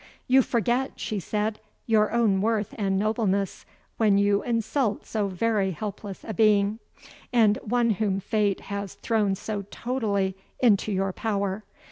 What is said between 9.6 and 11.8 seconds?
totally into your power.